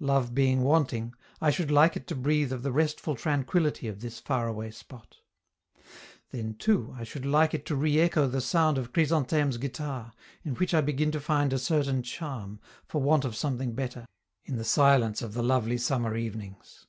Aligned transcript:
Love 0.00 0.34
being 0.34 0.62
wanting, 0.62 1.12
I 1.42 1.50
should 1.50 1.70
like 1.70 1.94
it 1.94 2.06
to 2.06 2.14
breathe 2.14 2.54
of 2.54 2.62
the 2.62 2.72
restful 2.72 3.14
tranquillity 3.16 3.86
of 3.86 4.00
this 4.00 4.18
faraway 4.18 4.70
spot. 4.70 5.18
Then, 6.30 6.54
too, 6.54 6.94
I 6.98 7.04
should 7.04 7.26
like 7.26 7.52
it 7.52 7.66
to 7.66 7.76
reecho 7.76 8.32
the 8.32 8.40
sound 8.40 8.78
of 8.78 8.94
Chrysantheme's 8.94 9.58
guitar, 9.58 10.14
in 10.42 10.54
which 10.54 10.72
I 10.72 10.80
begin 10.80 11.10
to 11.12 11.20
find 11.20 11.52
a 11.52 11.58
certain 11.58 12.02
charm, 12.02 12.60
for 12.86 13.02
want 13.02 13.26
of 13.26 13.36
something 13.36 13.74
better, 13.74 14.06
in 14.46 14.56
the 14.56 14.64
silence 14.64 15.20
of 15.20 15.34
the 15.34 15.42
lovely 15.42 15.76
summer 15.76 16.16
evenings. 16.16 16.86